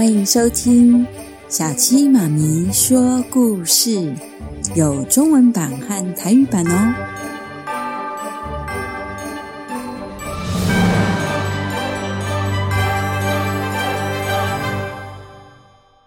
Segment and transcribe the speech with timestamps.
[0.00, 1.06] 欢迎收听
[1.46, 4.10] 小七妈咪说故事，
[4.74, 6.94] 有中文版和台语版哦。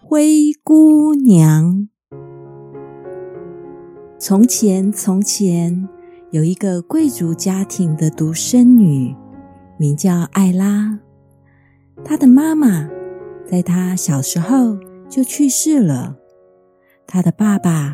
[0.01, 1.87] 灰姑娘。
[4.17, 5.87] 从前，从前
[6.31, 9.15] 有一个贵族家庭的独生女，
[9.77, 10.97] 名叫艾拉。
[12.03, 12.89] 她的妈妈
[13.53, 14.75] 在他小时候
[15.07, 16.15] 就去世了。
[17.05, 17.93] 他的爸爸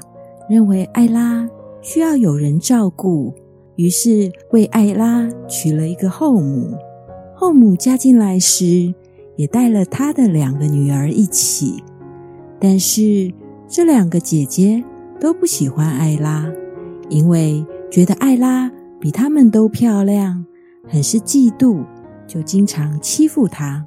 [0.50, 1.50] 认为艾拉
[1.82, 3.34] 需要有人照顾，
[3.76, 6.78] 于是为艾拉娶了一个后母。
[7.36, 8.94] 后母嫁进来时，
[9.36, 11.84] 也带了她的两个女儿一起。
[12.58, 13.30] 但是
[13.68, 14.82] 这两个姐姐
[15.20, 16.50] 都不喜欢艾拉，
[17.10, 20.46] 因为觉得艾拉比她们都漂亮，
[20.88, 21.84] 很是嫉妒，
[22.26, 23.86] 就经常欺负她。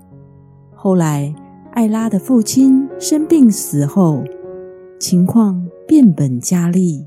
[0.75, 1.35] 后来，
[1.73, 4.23] 艾拉的父亲生病死后，
[5.01, 7.07] 情况变本加厉。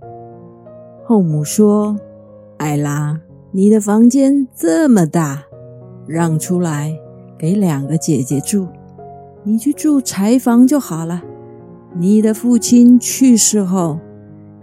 [1.06, 2.00] 后母说
[2.58, 3.22] ：“艾拉，
[3.52, 5.44] 你的房间这么大，
[6.08, 6.98] 让出来
[7.38, 8.68] 给两个姐姐住，
[9.44, 11.22] 你去住柴房就好了。”
[11.96, 14.00] 你的父亲去世后，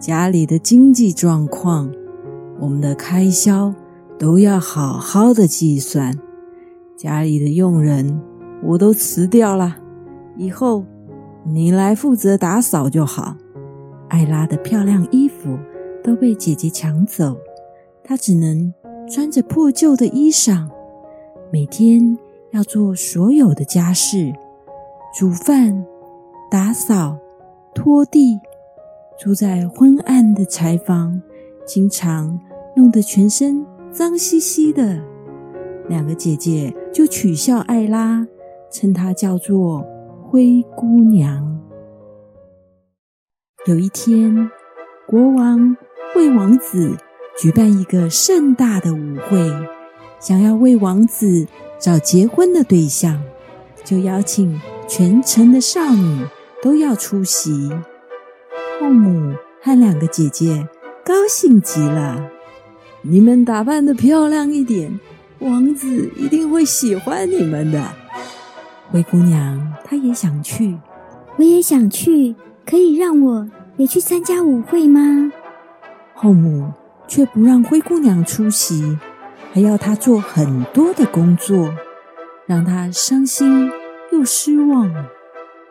[0.00, 1.88] 家里的经济状况，
[2.58, 3.72] 我们的开销
[4.18, 6.12] 都要好好的计算。
[6.96, 8.20] 家里的佣人
[8.64, 9.76] 我都辞掉了，
[10.36, 10.84] 以后
[11.44, 13.36] 你来负责打扫就好。
[14.08, 15.58] 艾拉的漂亮衣服
[16.02, 17.36] 都被姐姐抢走，
[18.04, 18.72] 她只能
[19.10, 20.68] 穿着破旧的衣裳，
[21.50, 22.18] 每天
[22.50, 24.32] 要做所有的家事，
[25.18, 25.84] 煮饭。
[26.50, 27.16] 打扫、
[27.74, 28.38] 拖地，
[29.18, 31.22] 住在昏暗的柴房，
[31.64, 32.38] 经常
[32.76, 35.00] 弄得全身脏兮兮的。
[35.88, 38.28] 两个姐姐就取笑艾拉，
[38.70, 39.82] 称她叫做
[40.32, 41.60] 灰姑娘。
[43.66, 44.50] 有一天，
[45.06, 45.76] 国王
[46.16, 46.96] 为王子
[47.36, 49.38] 举办一个盛大的舞会，
[50.18, 51.46] 想要为王子
[51.78, 53.22] 找结婚的对象，
[53.84, 56.24] 就邀请全城的少女。
[56.62, 57.68] 都要出席，
[58.80, 60.66] 后母和两个姐姐
[61.04, 62.30] 高兴极了。
[63.02, 64.98] 你们打扮得漂亮一点，
[65.40, 67.84] 王子一定会喜欢你们的。
[68.92, 70.78] 灰姑娘她也想去，
[71.36, 72.36] 我也想去，
[72.66, 73.48] 可以让我
[73.78, 75.32] 也去参加舞会吗？
[76.14, 76.70] 后母
[77.08, 78.98] 却不让灰姑娘出席，
[79.54, 81.74] 还要她做很多的工作，
[82.44, 83.70] 让她伤心
[84.12, 84.92] 又失望。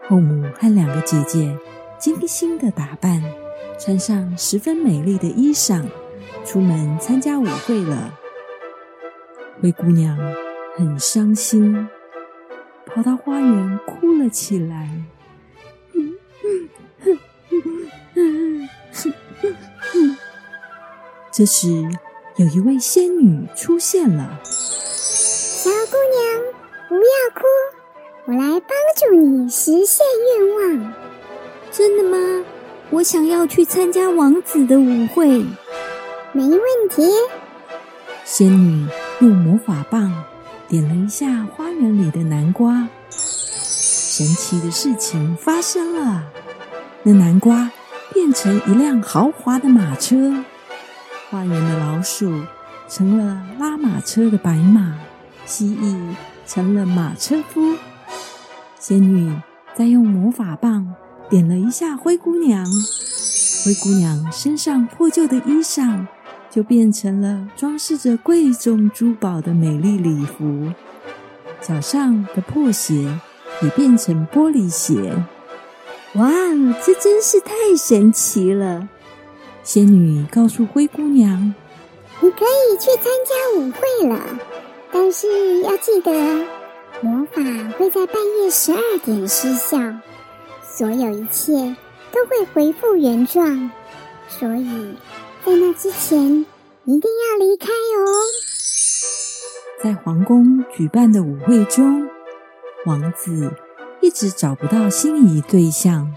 [0.07, 1.55] 后母和两个姐姐
[1.99, 3.23] 精心的打扮，
[3.77, 5.83] 穿上十分美丽的衣裳，
[6.43, 8.15] 出门参加舞会了。
[9.61, 10.17] 灰姑娘
[10.75, 11.87] 很伤心，
[12.93, 14.89] 跑到花园哭了起来。
[21.31, 21.87] 这时，
[22.35, 24.41] 有一位仙女出现了。
[24.43, 26.41] 小姑娘，
[26.89, 27.01] 不要
[27.33, 27.43] 哭。
[28.25, 30.93] 我来帮助你实现愿望。
[31.71, 32.43] 真的吗？
[32.89, 35.45] 我想要去参加王子的舞会。
[36.33, 36.59] 没问
[36.89, 37.09] 题。
[38.25, 38.85] 仙女
[39.19, 40.25] 用魔法棒
[40.71, 46.23] 点了一下花园里的南瓜，神奇的事情发生了。
[47.03, 47.69] 那南瓜
[48.13, 50.33] 变成一辆豪华的马车，
[51.29, 52.43] 花园的老鼠
[52.87, 54.97] 成了拉马车的白马，
[55.45, 56.15] 蜥蜴
[56.47, 57.75] 成了马车夫。
[58.79, 59.29] 仙女
[59.75, 60.95] 再用魔法棒
[61.29, 62.65] 点了一下灰姑娘，
[63.65, 66.07] 灰姑娘身上破旧的衣裳
[66.51, 70.67] 就变成了装饰着贵重珠宝的美丽礼服，
[71.61, 73.07] 脚上的破鞋
[73.61, 75.15] 也变成玻璃鞋。
[76.15, 76.29] 哇，
[76.85, 78.89] 这真是太神奇了！
[79.63, 81.55] 仙女告诉灰姑娘
[82.19, 84.19] ：“你可以去参加舞会了，
[84.91, 86.11] 但是要记得。”
[87.01, 87.41] 魔法
[87.79, 89.79] 会在半夜十二点失效，
[90.61, 91.75] 所有一切
[92.11, 93.71] 都会恢复原状，
[94.27, 94.95] 所以
[95.45, 96.45] 在那之前
[96.85, 98.05] 一定要离开哦。
[99.83, 102.07] 在皇宫举办的舞会中，
[102.85, 103.51] 王子
[104.01, 106.13] 一直找不到心仪对象，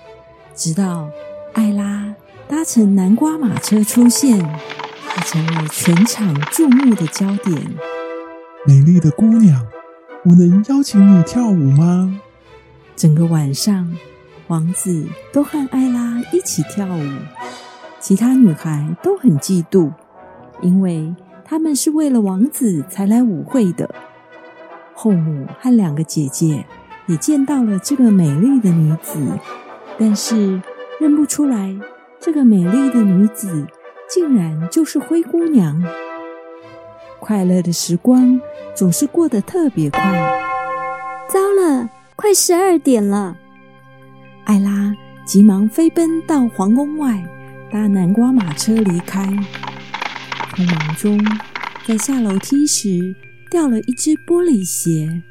[0.55, 1.09] 直到
[1.55, 2.15] 艾拉
[2.49, 4.39] 搭乘南瓜马车出现，
[5.09, 7.75] 她成了全场注目的焦点。
[8.67, 9.67] 美丽的姑娘。
[10.27, 12.19] 我能邀请你跳舞吗？
[12.97, 13.95] 整个晚上，
[14.47, 17.03] 王子都和艾拉一起跳舞，
[18.05, 19.91] 其他女孩都很嫉妒，
[20.61, 23.95] 因为她们是为了王子才来舞会的。
[24.93, 26.67] 后母和两个姐姐
[27.07, 29.19] 也见到了这个美丽的女子，
[29.99, 30.61] 但是
[31.01, 31.75] 认不出来，
[32.21, 33.67] 这个美丽的女子
[34.07, 35.83] 竟然就是灰姑娘。
[37.19, 38.39] 快乐的时光
[38.75, 40.03] 总是过得特别快。
[41.27, 43.35] 糟了，快十二点了！
[44.45, 47.25] 艾拉急忙飞奔到皇宫外，
[47.71, 49.27] 搭南瓜马车离开。
[50.55, 51.19] 匆忙中，
[51.87, 53.15] 在下楼梯时
[53.51, 55.23] 掉了一只玻璃鞋，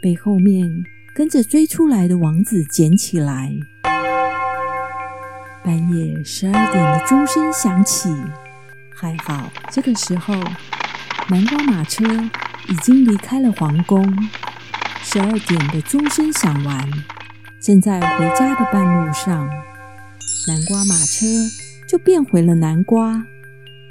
[0.00, 0.84] 被后面
[1.14, 3.52] 跟着追出来的王子捡起来。
[5.64, 8.08] 半夜十二点的钟声响起，
[8.94, 10.34] 还好这个时候
[11.28, 12.04] 南瓜马车
[12.68, 14.28] 已经离开了皇宫。
[15.02, 16.88] 十二点的钟声响完，
[17.60, 19.48] 正在回家的半路上，
[20.46, 21.26] 南瓜马车
[21.90, 23.26] 就变回了南瓜，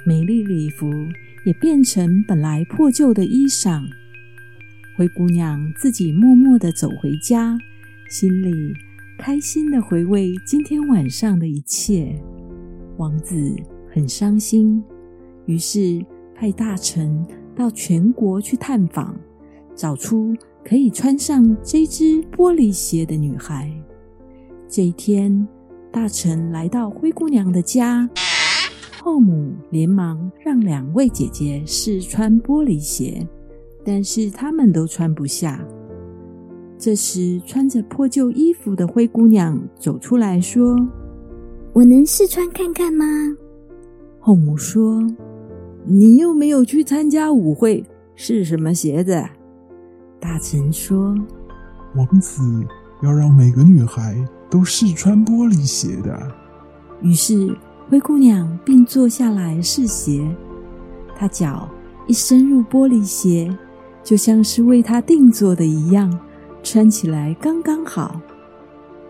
[0.06, 0.90] 美丽礼服
[1.44, 3.82] 也变成本来破旧的衣裳。
[4.96, 7.58] 灰姑娘自己默默地走回家，
[8.08, 8.72] 心里
[9.18, 12.18] 开心地回味今天晚上的一切。
[12.96, 13.54] 王子
[13.92, 14.82] 很伤心，
[15.44, 16.02] 于是
[16.34, 17.22] 派大臣
[17.54, 19.14] 到全国去探访，
[19.74, 20.34] 找出。
[20.64, 23.70] 可以穿上这只玻璃鞋的女孩。
[24.68, 25.46] 这一天，
[25.92, 28.08] 大臣来到灰姑娘的家，
[29.02, 33.26] 后母连忙让两位姐姐试穿玻璃鞋，
[33.84, 35.64] 但是她们都穿不下。
[36.78, 40.76] 这时，穿着破旧衣服的灰姑娘走出来说
[41.74, 43.04] ：“我能试穿看看吗？”
[44.20, 45.02] 后母说
[45.84, 47.84] ：“你又没有去参加舞会，
[48.14, 49.22] 试什么鞋子？”
[50.20, 51.14] 大臣说
[51.96, 52.42] ：“王子
[53.02, 54.16] 要让每个女孩
[54.48, 56.20] 都试穿玻璃鞋的。”
[57.02, 57.56] 于是
[57.88, 60.24] 灰姑娘便坐下来试鞋。
[61.16, 61.68] 她脚
[62.06, 63.56] 一伸入玻璃鞋，
[64.02, 66.18] 就像是为她定做的一样，
[66.62, 68.20] 穿起来刚刚好。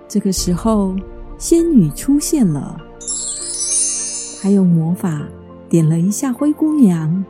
[0.09, 0.95] 这个时候，
[1.39, 2.77] 仙女出现了，
[4.43, 5.23] 她用魔法
[5.69, 7.25] 点了一下灰姑娘，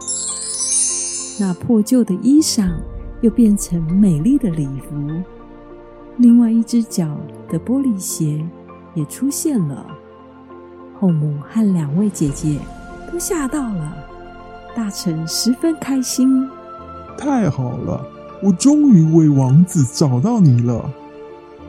[1.38, 2.70] 那破旧的衣裳。
[3.22, 4.96] 又变成美丽的礼服，
[6.16, 7.16] 另外一只脚
[7.48, 8.44] 的玻璃鞋
[8.94, 9.86] 也出现了。
[10.98, 12.58] 后母和两位姐姐
[13.10, 13.96] 都吓到了，
[14.76, 16.48] 大臣十分开心。
[17.16, 18.06] 太好了，
[18.42, 20.90] 我终于为王子找到你了。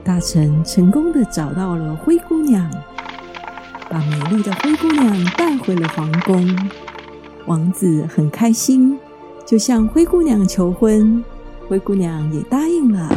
[0.03, 2.69] 大臣成功的找到了灰姑娘，
[3.89, 6.53] 把美丽的灰姑娘带回了皇宫。
[7.45, 8.97] 王子很开心，
[9.45, 11.23] 就向灰姑娘求婚。
[11.67, 13.07] 灰姑娘也答应了，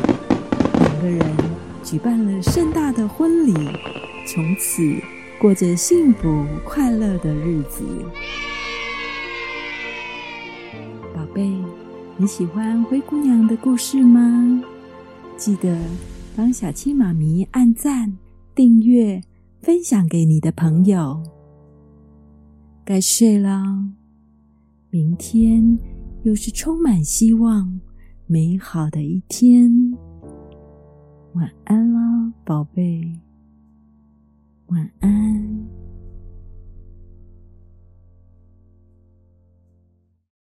[1.05, 1.37] 个人
[1.83, 3.53] 举办了盛大的婚礼，
[4.27, 4.83] 从此
[5.39, 7.85] 过着幸福快乐的日子。
[11.15, 11.47] 宝贝，
[12.17, 14.65] 你喜欢灰姑娘的故事吗？
[15.37, 15.79] 记得
[16.35, 18.17] 帮小青妈咪按赞、
[18.55, 19.21] 订阅、
[19.61, 21.23] 分享给你的朋友。
[22.83, 23.63] 该睡了，
[24.89, 25.79] 明天
[26.23, 27.79] 又是充满希望。
[28.27, 29.71] 美好的一天，
[31.35, 33.21] 晚安了，宝贝，
[34.69, 35.84] 晚安。